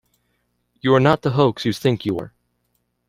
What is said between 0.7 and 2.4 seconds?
You're not the hoax you think you are.